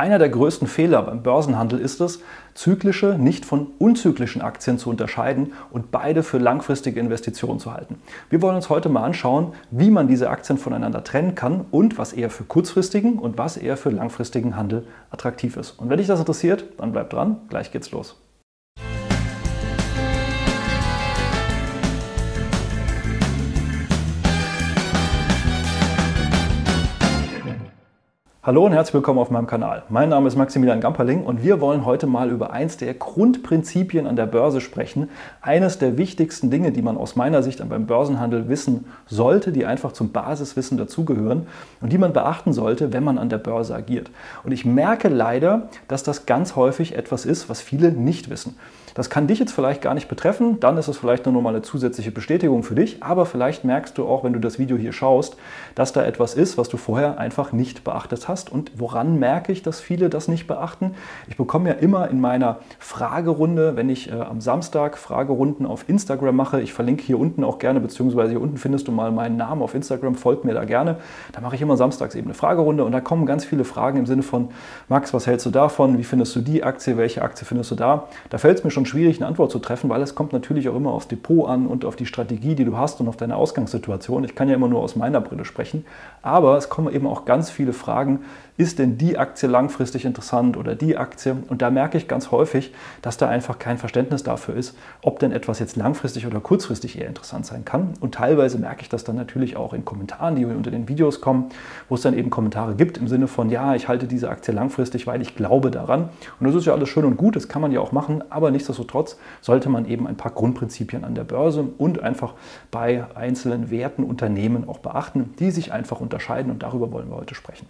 [0.00, 2.22] Einer der größten Fehler beim Börsenhandel ist es,
[2.54, 8.00] zyklische nicht von unzyklischen Aktien zu unterscheiden und beide für langfristige Investitionen zu halten.
[8.30, 12.14] Wir wollen uns heute mal anschauen, wie man diese Aktien voneinander trennen kann und was
[12.14, 15.72] eher für kurzfristigen und was eher für langfristigen Handel attraktiv ist.
[15.72, 18.16] Und wenn dich das interessiert, dann bleib dran, gleich geht's los.
[28.42, 29.82] Hallo und herzlich willkommen auf meinem Kanal.
[29.90, 34.16] Mein Name ist Maximilian Gamperling und wir wollen heute mal über eins der Grundprinzipien an
[34.16, 35.10] der Börse sprechen.
[35.42, 39.92] Eines der wichtigsten Dinge, die man aus meiner Sicht beim Börsenhandel wissen sollte, die einfach
[39.92, 41.48] zum Basiswissen dazugehören
[41.82, 44.10] und die man beachten sollte, wenn man an der Börse agiert.
[44.42, 48.56] Und ich merke leider, dass das ganz häufig etwas ist, was viele nicht wissen.
[48.94, 51.50] Das kann dich jetzt vielleicht gar nicht betreffen, dann ist es vielleicht nur noch mal
[51.50, 54.92] eine zusätzliche Bestätigung für dich, aber vielleicht merkst du auch, wenn du das Video hier
[54.92, 55.36] schaust,
[55.74, 58.50] dass da etwas ist, was du vorher einfach nicht beachtet hast.
[58.50, 60.94] Und woran merke ich, dass viele das nicht beachten?
[61.28, 66.36] Ich bekomme ja immer in meiner Fragerunde, wenn ich äh, am Samstag Fragerunden auf Instagram
[66.36, 69.62] mache, ich verlinke hier unten auch gerne, beziehungsweise hier unten findest du mal meinen Namen
[69.62, 70.96] auf Instagram, folgt mir da gerne.
[71.32, 74.06] Da mache ich immer samstags eben eine Fragerunde und da kommen ganz viele Fragen im
[74.06, 74.48] Sinne von,
[74.88, 75.98] Max, was hältst du davon?
[75.98, 76.96] Wie findest du die Aktie?
[76.96, 78.08] Welche Aktie findest du da?
[78.30, 80.68] Da fällt es mir schon schon schwierig, eine Antwort zu treffen, weil es kommt natürlich
[80.68, 83.36] auch immer aufs Depot an und auf die Strategie, die du hast und auf deine
[83.36, 84.24] Ausgangssituation.
[84.24, 85.84] Ich kann ja immer nur aus meiner Brille sprechen,
[86.22, 88.20] aber es kommen eben auch ganz viele Fragen,
[88.60, 91.34] ist denn die Aktie langfristig interessant oder die Aktie?
[91.48, 95.32] Und da merke ich ganz häufig, dass da einfach kein Verständnis dafür ist, ob denn
[95.32, 97.94] etwas jetzt langfristig oder kurzfristig eher interessant sein kann.
[98.00, 101.46] Und teilweise merke ich das dann natürlich auch in Kommentaren, die unter den Videos kommen,
[101.88, 105.06] wo es dann eben Kommentare gibt im Sinne von, ja, ich halte diese Aktie langfristig,
[105.06, 106.10] weil ich glaube daran.
[106.38, 108.50] Und das ist ja alles schön und gut, das kann man ja auch machen, aber
[108.70, 112.34] nichtsdestotrotz sollte man eben ein paar Grundprinzipien an der Börse und einfach
[112.70, 117.34] bei einzelnen Werten, Unternehmen auch beachten, die sich einfach unterscheiden und darüber wollen wir heute
[117.34, 117.66] sprechen.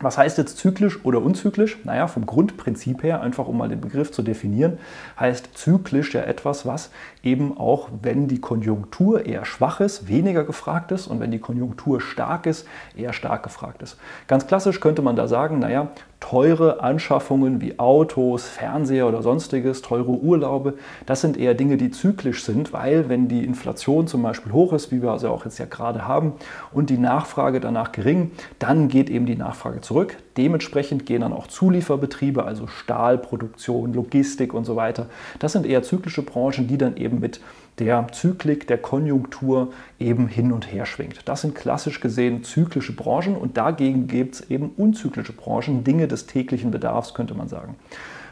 [0.00, 1.78] Was heißt jetzt zyklisch oder unzyklisch?
[1.84, 4.78] Naja, vom Grundprinzip her, einfach um mal den Begriff zu definieren,
[5.20, 6.90] heißt zyklisch ja etwas, was
[7.22, 12.00] eben auch, wenn die Konjunktur eher schwach ist, weniger gefragt ist und wenn die Konjunktur
[12.00, 12.66] stark ist,
[12.96, 13.96] eher stark gefragt ist.
[14.26, 15.92] Ganz klassisch könnte man da sagen, naja,
[16.32, 22.42] teure Anschaffungen wie Autos, Fernseher oder sonstiges, teure Urlaube, das sind eher Dinge, die zyklisch
[22.42, 25.66] sind, weil wenn die Inflation zum Beispiel hoch ist, wie wir also auch jetzt ja
[25.66, 26.32] gerade haben,
[26.72, 30.16] und die Nachfrage danach gering, dann geht eben die Nachfrage zurück.
[30.38, 35.10] Dementsprechend gehen dann auch Zulieferbetriebe, also Stahlproduktion, Logistik und so weiter.
[35.38, 37.40] Das sind eher zyklische Branchen, die dann eben mit
[37.78, 41.20] der Zyklik der Konjunktur eben hin und her schwingt.
[41.26, 46.26] Das sind klassisch gesehen zyklische Branchen und dagegen gibt es eben unzyklische Branchen, Dinge des
[46.26, 47.76] täglichen Bedarfs, könnte man sagen.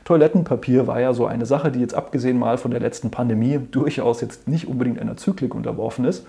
[0.04, 4.20] Toilettenpapier war ja so eine Sache, die jetzt abgesehen mal von der letzten Pandemie durchaus
[4.20, 6.26] jetzt nicht unbedingt einer Zyklik unterworfen ist.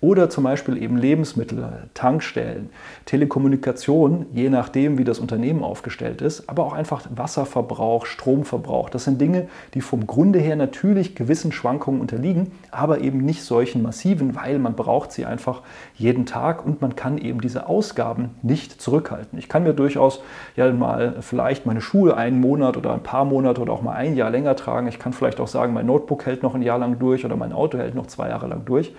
[0.00, 2.70] Oder zum Beispiel eben Lebensmittel, Tankstellen,
[3.04, 8.90] Telekommunikation, je nachdem, wie das Unternehmen aufgestellt ist, aber auch einfach Wasserverbrauch, Stromverbrauch.
[8.90, 13.82] Das sind Dinge, die vom Grunde her natürlich gewissen Schwankungen unterliegen, aber eben nicht solchen
[13.82, 15.62] massiven, weil man braucht sie einfach
[15.96, 19.36] jeden Tag und man kann eben diese Ausgaben nicht zurückhalten.
[19.36, 20.20] Ich kann mir durchaus
[20.54, 24.14] ja mal vielleicht meine Schuhe einen Monat oder ein paar Monate oder auch mal ein
[24.14, 24.86] Jahr länger tragen.
[24.86, 27.52] Ich kann vielleicht auch sagen, mein Notebook hält noch ein Jahr lang durch oder mein
[27.52, 28.92] Auto hält noch zwei Jahre lang durch.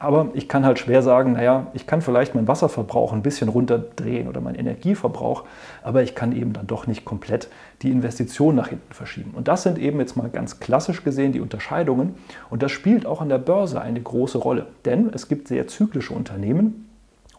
[0.00, 4.28] Aber ich kann halt schwer sagen, naja, ich kann vielleicht meinen Wasserverbrauch ein bisschen runterdrehen
[4.28, 5.44] oder meinen Energieverbrauch,
[5.82, 7.48] aber ich kann eben dann doch nicht komplett
[7.82, 9.32] die Investition nach hinten verschieben.
[9.36, 12.14] Und das sind eben jetzt mal ganz klassisch gesehen die Unterscheidungen.
[12.48, 14.68] Und das spielt auch an der Börse eine große Rolle.
[14.86, 16.89] Denn es gibt sehr zyklische Unternehmen,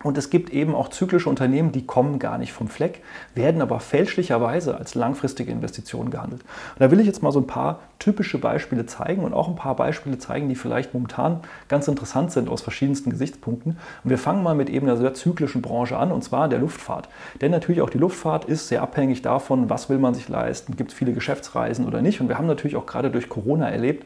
[0.03, 3.01] und es gibt eben auch zyklische Unternehmen, die kommen gar nicht vom Fleck,
[3.35, 6.41] werden aber fälschlicherweise als langfristige Investitionen gehandelt.
[6.41, 9.55] Und da will ich jetzt mal so ein paar typische Beispiele zeigen und auch ein
[9.55, 13.77] paar Beispiele zeigen, die vielleicht momentan ganz interessant sind aus verschiedensten Gesichtspunkten.
[14.03, 17.09] Und wir fangen mal mit eben einer sehr zyklischen Branche an, und zwar der Luftfahrt.
[17.41, 20.91] Denn natürlich auch die Luftfahrt ist sehr abhängig davon, was will man sich leisten, gibt
[20.91, 22.21] es viele Geschäftsreisen oder nicht.
[22.21, 24.05] Und wir haben natürlich auch gerade durch Corona erlebt,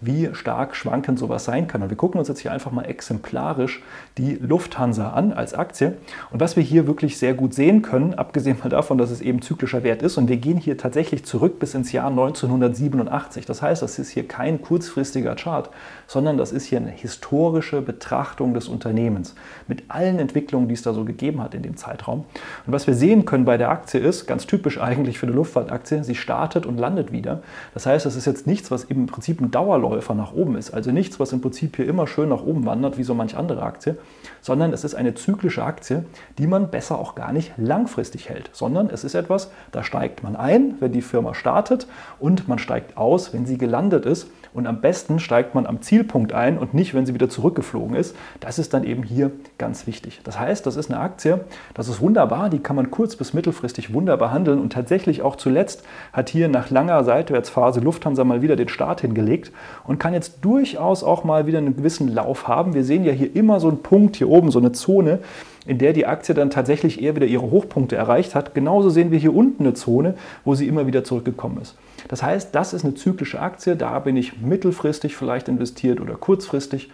[0.00, 1.82] wie stark schwankend sowas sein kann.
[1.82, 3.82] Und wir gucken uns jetzt hier einfach mal exemplarisch
[4.16, 5.96] die Lufthansa an als Aktie.
[6.30, 9.42] Und was wir hier wirklich sehr gut sehen können, abgesehen mal davon, dass es eben
[9.42, 13.44] zyklischer Wert ist, und wir gehen hier tatsächlich zurück bis ins Jahr 1987.
[13.44, 15.68] Das heißt, das ist hier kein kurzfristiger Chart,
[16.06, 19.34] sondern das ist hier eine historische Betrachtung des Unternehmens
[19.68, 22.24] mit allen Entwicklungen, die es da so gegeben hat in dem Zeitraum.
[22.66, 26.04] Und was wir sehen können bei der Aktie ist, ganz typisch eigentlich für eine Luftfahrtaktie,
[26.04, 27.42] sie startet und landet wieder.
[27.74, 30.72] Das heißt, das ist jetzt nichts, was im Prinzip ein Dauerlauf Dauerläufer nach oben ist.
[30.72, 33.62] Also nichts, was im Prinzip hier immer schön nach oben wandert, wie so manch andere
[33.62, 33.96] Aktie,
[34.40, 36.04] sondern es ist eine zyklische Aktie,
[36.38, 40.36] die man besser auch gar nicht langfristig hält, sondern es ist etwas, da steigt man
[40.36, 41.86] ein, wenn die Firma startet
[42.18, 44.28] und man steigt aus, wenn sie gelandet ist.
[44.52, 48.16] Und am besten steigt man am Zielpunkt ein und nicht, wenn sie wieder zurückgeflogen ist.
[48.40, 50.20] Das ist dann eben hier ganz wichtig.
[50.24, 51.44] Das heißt, das ist eine Aktie,
[51.74, 54.58] das ist wunderbar, die kann man kurz- bis mittelfristig wunderbar handeln.
[54.58, 59.52] Und tatsächlich auch zuletzt hat hier nach langer Seitwärtsphase Lufthansa mal wieder den Start hingelegt
[59.84, 62.74] und kann jetzt durchaus auch mal wieder einen gewissen Lauf haben.
[62.74, 65.20] Wir sehen ja hier immer so einen Punkt hier oben, so eine Zone,
[65.66, 68.54] in der die Aktie dann tatsächlich eher wieder ihre Hochpunkte erreicht hat.
[68.54, 70.14] Genauso sehen wir hier unten eine Zone,
[70.44, 71.76] wo sie immer wieder zurückgekommen ist.
[72.08, 76.90] Das heißt, das ist eine zyklische Aktie, da bin ich mittelfristig vielleicht investiert oder kurzfristig.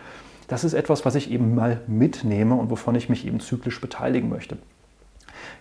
[0.48, 4.28] Das ist etwas, was ich eben mal mitnehme und wovon ich mich eben zyklisch beteiligen
[4.28, 4.56] möchte.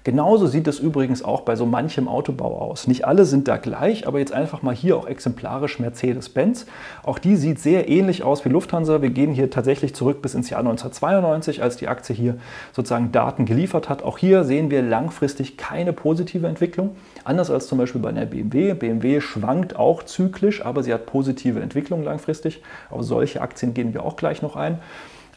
[0.04, 2.88] Genauso sieht es übrigens auch bei so manchem Autobau aus.
[2.88, 6.68] Nicht alle sind da gleich, aber jetzt einfach mal hier auch exemplarisch Mercedes-Benz.
[7.04, 9.02] Auch die sieht sehr ähnlich aus wie Lufthansa.
[9.02, 12.38] Wir gehen hier tatsächlich zurück bis ins Jahr 1992, als die Aktie hier
[12.72, 14.04] sozusagen Daten geliefert hat.
[14.04, 16.96] Auch hier sehen wir langfristig keine positive Entwicklung.
[17.24, 18.76] Anders als zum Beispiel bei einer BMW.
[18.76, 22.62] BMW schwankt auch zyklisch, aber sie hat positive Entwicklung langfristig.
[22.92, 24.80] Auf solche Aktien gehen wir auch gleich noch ein.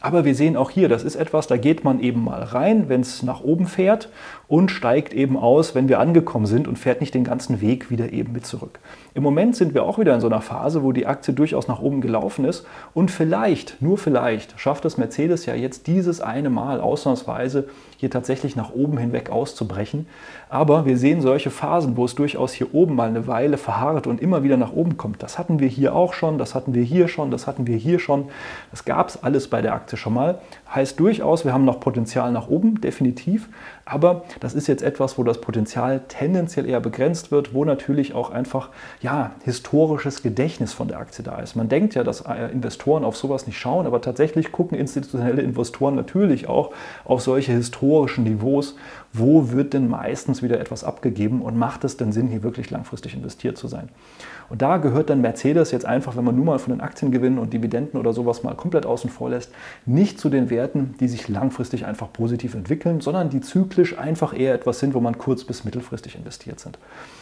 [0.01, 3.01] Aber wir sehen auch hier, das ist etwas, da geht man eben mal rein, wenn
[3.01, 4.09] es nach oben fährt
[4.47, 8.13] und steigt eben aus, wenn wir angekommen sind und fährt nicht den ganzen Weg wieder
[8.13, 8.79] eben mit zurück.
[9.13, 11.81] Im Moment sind wir auch wieder in so einer Phase, wo die Aktie durchaus nach
[11.81, 16.79] oben gelaufen ist und vielleicht, nur vielleicht, schafft es Mercedes ja jetzt dieses eine Mal
[16.79, 17.67] ausnahmsweise
[17.97, 20.07] hier tatsächlich nach oben hinweg auszubrechen.
[20.47, 24.21] Aber wir sehen solche Phasen, wo es durchaus hier oben mal eine Weile verharrt und
[24.21, 25.21] immer wieder nach oben kommt.
[25.21, 27.99] Das hatten wir hier auch schon, das hatten wir hier schon, das hatten wir hier
[27.99, 28.29] schon.
[28.71, 30.41] Das gab es alles bei der Aktie schon mal.
[30.73, 33.49] Heißt durchaus, wir haben noch Potenzial nach oben, definitiv.
[33.89, 38.29] Aber das ist jetzt etwas, wo das Potenzial tendenziell eher begrenzt wird, wo natürlich auch
[38.29, 38.69] einfach
[39.01, 41.55] ja, historisches Gedächtnis von der Aktie da ist.
[41.55, 45.95] Man denkt ja, dass äh, Investoren auf sowas nicht schauen, aber tatsächlich gucken institutionelle Investoren
[45.95, 46.71] natürlich auch
[47.03, 48.75] auf solche historischen Niveaus.
[49.11, 53.15] Wo wird denn meistens wieder etwas abgegeben und macht es denn Sinn, hier wirklich langfristig
[53.15, 53.89] investiert zu sein?
[54.49, 57.53] Und da gehört dann Mercedes jetzt einfach, wenn man nur mal von den Aktiengewinnen und
[57.53, 59.51] Dividenden oder sowas mal komplett außen vor lässt,
[59.87, 63.41] nicht zu den Werten, die sich langfristig einfach positiv entwickeln, sondern die
[63.79, 66.77] zyklisch einfach eher etwas sind, wo man kurz- bis mittelfristig investiert sind.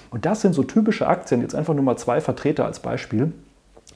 [0.10, 3.32] Und das sind so typische Aktien, jetzt einfach nur mal zwei Vertreter als Beispiel.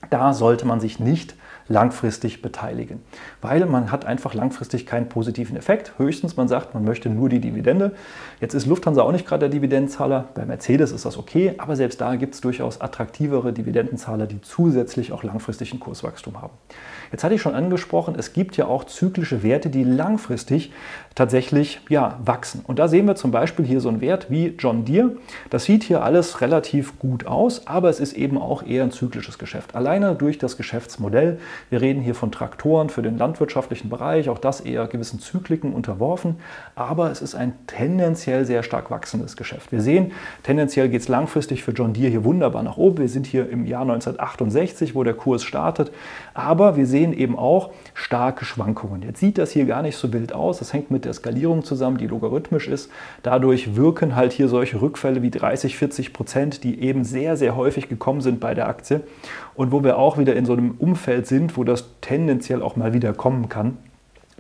[0.10, 1.36] Da sollte man sich nicht
[1.68, 3.02] langfristig beteiligen.
[3.42, 5.94] Weil man hat einfach langfristig keinen positiven Effekt.
[5.98, 7.94] Höchstens man sagt, man möchte nur die Dividende.
[8.40, 10.30] Jetzt ist Lufthansa auch nicht gerade der Dividendenzahler.
[10.34, 15.12] Bei Mercedes ist das okay, aber selbst da gibt es durchaus attraktivere Dividendenzahler, die zusätzlich
[15.12, 16.54] auch langfristig ein Kurswachstum haben.
[17.12, 20.72] Jetzt hatte ich schon angesprochen, es gibt ja auch zyklische Werte, die langfristig
[21.16, 22.62] tatsächlich ja, wachsen.
[22.66, 25.18] Und da sehen wir zum Beispiel hier so einen Wert wie John Deere.
[25.50, 29.38] Das sieht hier alles relativ gut aus, aber es ist eben auch eher ein zyklisches
[29.38, 29.76] Geschäft.
[29.76, 31.40] Alleine durch das Geschäftsmodell.
[31.70, 36.38] Wir reden hier von Traktoren für den landwirtschaftlichen Bereich, auch das eher gewissen Zykliken unterworfen,
[36.76, 39.72] aber es ist ein tendenziell sehr stark wachsendes Geschäft.
[39.72, 40.14] Wir sehen,
[40.44, 43.00] tendenziell geht es langfristig für John Deere hier wunderbar nach oben.
[43.00, 45.92] Wir sind hier im Jahr 1968, wo der Kurs startet,
[46.34, 49.02] aber wir sehen eben auch starke Schwankungen.
[49.02, 50.60] Jetzt sieht das hier gar nicht so wild aus.
[50.60, 52.90] Das hängt mit der Skalierung zusammen, die logarithmisch ist.
[53.24, 57.90] Dadurch wirken halt hier solche Rückfälle wie 30, 40 Prozent, die eben sehr, sehr häufig
[57.90, 59.02] gekommen sind bei der Aktie
[59.56, 62.94] und wo wir auch wieder in so einem Umfeld sind, wo das tendenziell auch mal
[62.94, 63.78] wieder kommen kann.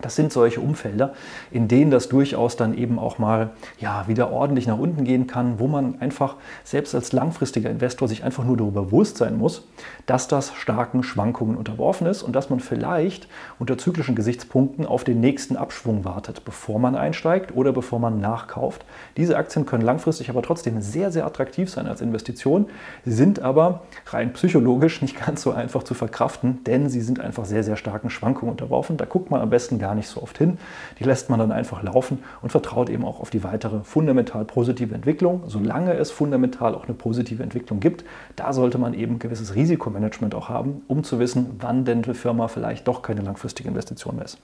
[0.01, 1.13] Das sind solche Umfelder,
[1.51, 5.59] in denen das durchaus dann eben auch mal ja, wieder ordentlich nach unten gehen kann,
[5.59, 9.67] wo man einfach selbst als langfristiger Investor sich einfach nur darüber bewusst sein muss,
[10.05, 13.27] dass das starken Schwankungen unterworfen ist und dass man vielleicht
[13.59, 18.85] unter zyklischen Gesichtspunkten auf den nächsten Abschwung wartet, bevor man einsteigt oder bevor man nachkauft.
[19.17, 22.67] Diese Aktien können langfristig aber trotzdem sehr, sehr attraktiv sein als Investition,
[23.05, 27.63] sind aber rein psychologisch nicht ganz so einfach zu verkraften, denn sie sind einfach sehr,
[27.63, 28.97] sehr starken Schwankungen unterworfen.
[28.97, 30.57] Da guckt man am besten gar nicht so oft hin.
[30.99, 34.93] Die lässt man dann einfach laufen und vertraut eben auch auf die weitere fundamental positive
[34.93, 35.43] Entwicklung.
[35.47, 38.03] Solange es fundamental auch eine positive Entwicklung gibt,
[38.35, 42.47] da sollte man eben gewisses Risikomanagement auch haben, um zu wissen, wann denn eine Firma
[42.47, 44.37] vielleicht doch keine langfristige Investition mehr ist.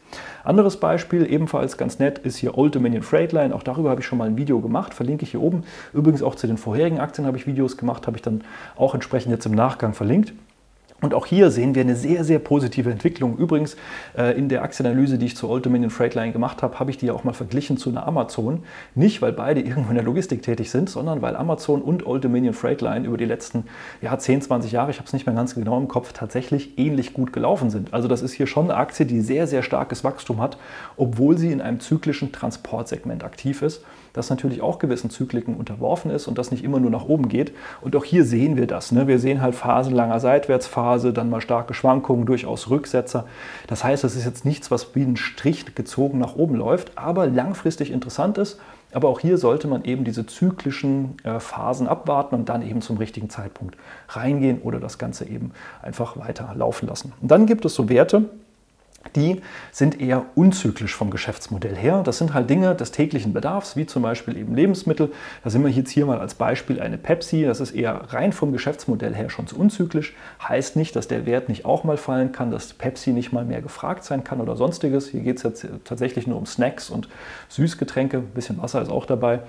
[0.43, 3.53] Anderes Beispiel, ebenfalls ganz nett, ist hier Old Dominion Freightline.
[3.53, 5.63] Auch darüber habe ich schon mal ein Video gemacht, verlinke ich hier oben.
[5.93, 8.41] Übrigens auch zu den vorherigen Aktien habe ich Videos gemacht, habe ich dann
[8.75, 10.33] auch entsprechend jetzt im Nachgang verlinkt.
[10.99, 13.37] Und auch hier sehen wir eine sehr, sehr positive Entwicklung.
[13.37, 13.77] Übrigens,
[14.17, 17.05] äh, in der Aktienanalyse, die ich zur Old Dominion Freightline gemacht habe, habe ich die
[17.05, 18.63] ja auch mal verglichen zu einer Amazon.
[18.95, 22.55] Nicht, weil beide irgendwo in der Logistik tätig sind, sondern weil Amazon und Old Dominion
[22.55, 23.65] Freightline über die letzten
[24.01, 27.13] ja, 10, 20 Jahre, ich habe es nicht mehr ganz genau im Kopf, tatsächlich ähnlich
[27.13, 27.93] gut gelaufen sind.
[27.93, 30.57] Also das ist hier schon eine Aktie, die sehr, sehr starkes Wachstum hat,
[30.95, 33.83] obwohl sie in einem zyklischen Transportsegment aktiv ist
[34.17, 37.53] das natürlich auch gewissen Zykliken unterworfen ist und das nicht immer nur nach oben geht.
[37.81, 38.91] Und auch hier sehen wir das.
[38.91, 39.07] Ne?
[39.07, 43.25] Wir sehen halt phasenlanger Seitwärtsphase, dann mal starke Schwankungen, durchaus Rücksetzer.
[43.67, 47.27] Das heißt, es ist jetzt nichts, was wie ein Strich gezogen nach oben läuft, aber
[47.27, 48.59] langfristig interessant ist
[48.93, 52.97] Aber auch hier sollte man eben diese zyklischen äh, Phasen abwarten und dann eben zum
[52.97, 53.77] richtigen Zeitpunkt
[54.09, 57.13] reingehen oder das Ganze eben einfach weiter laufen lassen.
[57.21, 58.29] Und dann gibt es so Werte,
[59.15, 62.01] die sind eher unzyklisch vom Geschäftsmodell her.
[62.03, 65.11] Das sind halt Dinge des täglichen Bedarfs, wie zum Beispiel eben Lebensmittel.
[65.43, 67.43] Da sind wir jetzt hier mal als Beispiel eine Pepsi.
[67.43, 70.15] Das ist eher rein vom Geschäftsmodell her schon zu unzyklisch.
[70.47, 73.61] Heißt nicht, dass der Wert nicht auch mal fallen kann, dass Pepsi nicht mal mehr
[73.61, 75.07] gefragt sein kann oder sonstiges.
[75.07, 77.09] Hier geht es jetzt tatsächlich nur um Snacks und
[77.49, 78.17] Süßgetränke.
[78.17, 79.41] Ein bisschen Wasser ist auch dabei.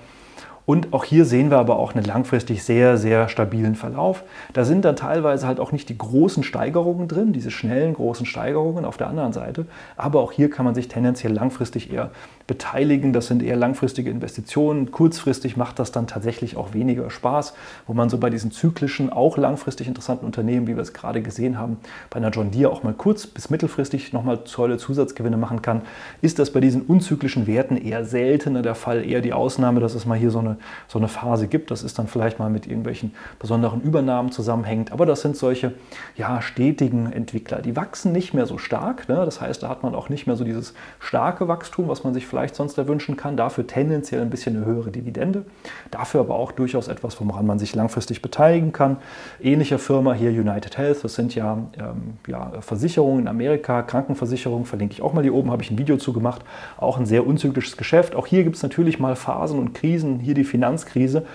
[0.69, 4.23] Und auch hier sehen wir aber auch einen langfristig sehr, sehr stabilen Verlauf.
[4.53, 8.85] Da sind dann teilweise halt auch nicht die großen Steigerungen drin, diese schnellen großen Steigerungen
[8.85, 9.65] auf der anderen Seite.
[9.97, 12.11] Aber auch hier kann man sich tendenziell langfristig eher
[12.49, 13.13] beteiligen.
[13.13, 14.91] Das sind eher langfristige Investitionen.
[14.91, 17.53] Kurzfristig macht das dann tatsächlich auch weniger Spaß,
[17.85, 21.59] wo man so bei diesen zyklischen, auch langfristig interessanten Unternehmen, wie wir es gerade gesehen
[21.59, 21.77] haben,
[22.09, 25.83] bei einer John Deere auch mal kurz- bis mittelfristig nochmal tolle Zusatzgewinne machen kann,
[26.21, 30.07] ist das bei diesen unzyklischen Werten eher seltener der Fall, eher die Ausnahme, dass es
[30.07, 31.69] mal hier so eine so eine Phase gibt.
[31.69, 34.91] Das ist dann vielleicht mal mit irgendwelchen besonderen Übernahmen zusammenhängt.
[34.91, 35.73] Aber das sind solche
[36.15, 37.61] ja, stetigen Entwickler.
[37.61, 39.07] Die wachsen nicht mehr so stark.
[39.07, 39.15] Ne?
[39.23, 42.25] Das heißt, da hat man auch nicht mehr so dieses starke Wachstum, was man sich
[42.25, 43.37] vielleicht sonst erwünschen kann.
[43.37, 45.45] Dafür tendenziell ein bisschen eine höhere Dividende.
[45.91, 48.97] Dafür aber auch durchaus etwas, woran man sich langfristig beteiligen kann.
[49.41, 51.03] Ähnliche Firma hier United Health.
[51.03, 54.65] Das sind ja, ähm, ja Versicherungen in Amerika, Krankenversicherungen.
[54.65, 56.41] Verlinke ich auch mal hier oben, habe ich ein Video zu gemacht.
[56.77, 58.15] Auch ein sehr unzyklisches Geschäft.
[58.15, 60.19] Auch hier gibt es natürlich mal Phasen und Krisen.
[60.19, 61.25] Hier die Finanzkrise,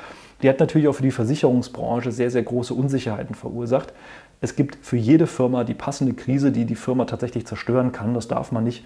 [0.43, 3.93] die hat natürlich auch für die Versicherungsbranche sehr, sehr große Unsicherheiten verursacht.
[4.41, 8.13] Es gibt für jede Firma die passende Krise, die die Firma tatsächlich zerstören kann.
[8.13, 8.85] Das darf man nicht,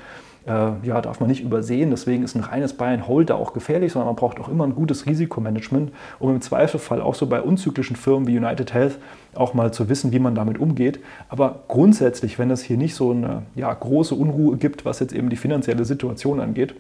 [0.49, 1.91] ja, darf man nicht übersehen.
[1.91, 4.65] Deswegen ist ein reines Buy and Hold da auch gefährlich, sondern man braucht auch immer
[4.65, 8.99] ein gutes Risikomanagement, um im Zweifelfall auch so bei unzyklischen Firmen wie United Health
[9.35, 11.01] auch mal zu wissen, wie man damit umgeht.
[11.29, 15.29] Aber grundsätzlich, wenn es hier nicht so eine ja, große Unruhe gibt, was jetzt eben
[15.29, 16.75] die finanzielle Situation angeht,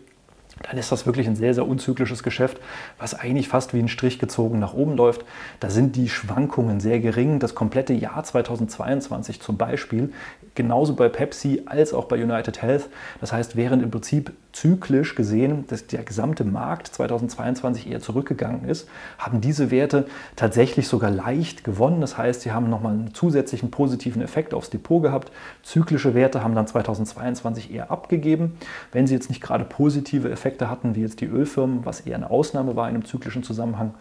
[0.62, 2.58] dann ist das wirklich ein sehr, sehr unzyklisches Geschäft,
[2.98, 5.24] was eigentlich fast wie ein Strich gezogen nach oben läuft.
[5.60, 7.38] Da sind die Schwankungen sehr gering.
[7.38, 10.12] Das komplette Jahr 2022 zum Beispiel,
[10.54, 12.88] genauso bei Pepsi als auch bei United Health.
[13.20, 18.88] Das heißt, während im Prinzip zyklisch gesehen, dass der gesamte Markt 2022 eher zurückgegangen ist,
[19.18, 22.00] haben diese Werte tatsächlich sogar leicht gewonnen.
[22.00, 25.30] Das heißt, sie haben nochmal einen zusätzlichen positiven Effekt aufs Depot gehabt.
[25.62, 28.58] Zyklische Werte haben dann 2022 eher abgegeben.
[28.90, 32.30] Wenn sie jetzt nicht gerade positive Effekte hatten, wie jetzt die Ölfirmen, was eher eine
[32.30, 33.94] Ausnahme war in einem zyklischen Zusammenhang,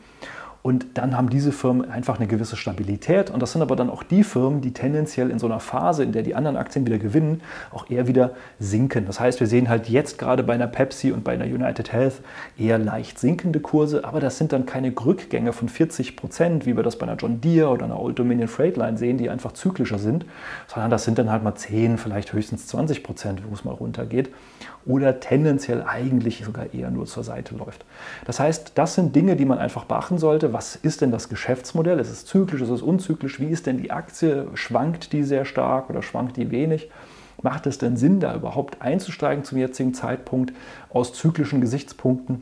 [0.67, 3.29] und dann haben diese Firmen einfach eine gewisse Stabilität.
[3.29, 6.11] Und das sind aber dann auch die Firmen, die tendenziell in so einer Phase, in
[6.11, 7.39] der die anderen Aktien wieder gewinnen,
[7.71, 9.05] auch eher wieder sinken.
[9.05, 12.15] Das heißt, wir sehen halt jetzt gerade bei einer Pepsi und bei einer United Health
[12.59, 16.83] eher leicht sinkende Kurse, aber das sind dann keine Rückgänge von 40 Prozent, wie wir
[16.83, 20.25] das bei einer John Deere oder einer Old Dominion Freightline sehen, die einfach zyklischer sind,
[20.67, 24.31] sondern das sind dann halt mal 10, vielleicht höchstens 20 Prozent, wo es mal runtergeht
[24.87, 27.85] oder tendenziell eigentlich sogar eher nur zur Seite läuft.
[28.25, 30.53] Das heißt, das sind Dinge, die man einfach beachten sollte.
[30.57, 31.99] Was ist denn das Geschäftsmodell?
[31.99, 33.39] Ist es zyklisch, ist es unzyklisch?
[33.39, 34.47] Wie ist denn die Aktie?
[34.55, 36.89] Schwankt die sehr stark oder schwankt die wenig?
[37.43, 40.53] Macht es denn Sinn, da überhaupt einzusteigen zum jetzigen Zeitpunkt
[40.89, 42.41] aus zyklischen Gesichtspunkten?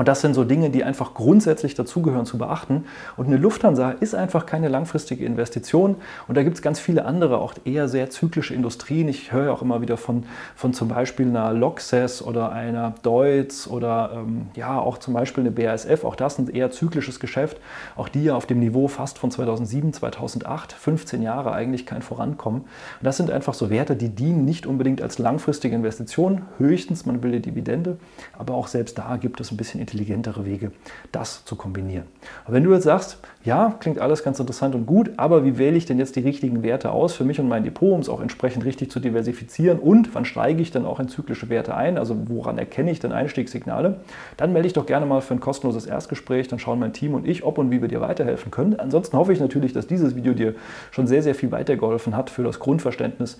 [0.00, 2.86] Und das sind so Dinge, die einfach grundsätzlich dazugehören zu beachten.
[3.18, 5.96] Und eine Lufthansa ist einfach keine langfristige Investition.
[6.26, 9.08] Und da gibt es ganz viele andere, auch eher sehr zyklische Industrien.
[9.08, 10.24] Ich höre auch immer wieder von,
[10.56, 15.50] von zum Beispiel einer Loxes oder einer Deutz oder ähm, ja auch zum Beispiel eine
[15.50, 16.02] BASF.
[16.04, 17.58] Auch das ist ein eher zyklisches Geschäft.
[17.94, 22.62] Auch die ja auf dem Niveau fast von 2007, 2008, 15 Jahre eigentlich kein Vorankommen.
[22.62, 22.68] Und
[23.02, 26.46] das sind einfach so Werte, die dienen nicht unbedingt als langfristige Investition.
[26.56, 27.98] Höchstens, man will die Dividende.
[28.38, 30.70] Aber auch selbst da gibt es ein bisschen intelligentere Wege,
[31.10, 32.04] das zu kombinieren.
[32.44, 35.76] Aber wenn du jetzt sagst, ja, klingt alles ganz interessant und gut, aber wie wähle
[35.76, 38.20] ich denn jetzt die richtigen Werte aus für mich und mein Depot, um es auch
[38.20, 42.16] entsprechend richtig zu diversifizieren und wann steige ich dann auch in zyklische Werte ein, also
[42.28, 43.96] woran erkenne ich denn Einstiegssignale,
[44.36, 47.26] dann melde ich doch gerne mal für ein kostenloses Erstgespräch, dann schauen mein Team und
[47.26, 48.78] ich, ob und wie wir dir weiterhelfen können.
[48.78, 50.54] Ansonsten hoffe ich natürlich, dass dieses Video dir
[50.90, 53.38] schon sehr, sehr viel weitergeholfen hat für das Grundverständnis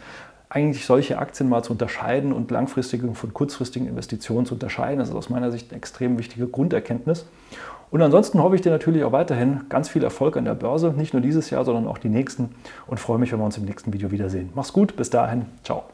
[0.50, 4.98] eigentlich solche Aktien mal zu unterscheiden und langfristige von kurzfristigen Investitionen zu unterscheiden.
[4.98, 7.26] Das ist aus meiner Sicht eine extrem wichtige Grunderkenntnis.
[7.90, 11.12] Und ansonsten hoffe ich dir natürlich auch weiterhin ganz viel Erfolg an der Börse, nicht
[11.12, 12.50] nur dieses Jahr, sondern auch die nächsten
[12.86, 14.50] und freue mich, wenn wir uns im nächsten Video wiedersehen.
[14.54, 15.84] Mach's gut, bis dahin, ciao.